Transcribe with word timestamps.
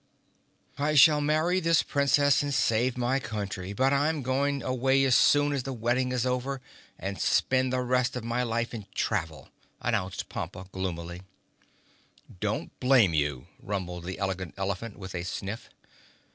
"I 0.79 0.95
shall 0.95 1.21
marry 1.21 1.59
this 1.59 1.83
Princess 1.83 2.41
and 2.41 2.51
save 2.51 2.97
my 2.97 3.19
country, 3.19 3.71
but 3.71 3.93
I'm 3.93 4.23
going 4.23 4.63
away 4.63 5.03
as 5.05 5.13
soon 5.13 5.53
as 5.53 5.61
the 5.61 5.73
wedding 5.73 6.11
is 6.11 6.25
over 6.25 6.59
and 6.97 7.21
spend 7.21 7.71
the 7.71 7.81
rest 7.83 8.15
of 8.15 8.23
my 8.23 8.41
life 8.41 8.73
in 8.73 8.87
travel," 8.95 9.49
announced 9.79 10.27
Pompa 10.27 10.65
gloomily. 10.71 11.21
"Don't 12.39 12.71
blame 12.79 13.13
you," 13.13 13.45
rumbled 13.61 14.05
the 14.05 14.17
Elegant 14.17 14.55
Elephant 14.57 14.97
with 14.97 15.13
a 15.13 15.21
sniff. 15.21 15.69